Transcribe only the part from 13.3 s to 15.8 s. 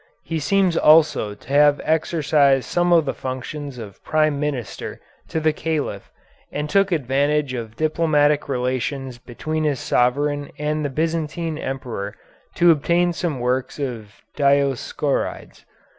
works of Dioscorides.